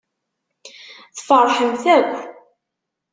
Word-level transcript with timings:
Tfeṛḥemt 1.15 1.85
akk. 1.97 2.15